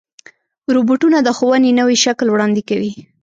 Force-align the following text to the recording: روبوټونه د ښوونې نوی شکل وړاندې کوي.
روبوټونه 0.75 1.17
د 1.21 1.29
ښوونې 1.37 1.71
نوی 1.79 1.97
شکل 2.05 2.27
وړاندې 2.31 2.61
کوي. 2.69 2.93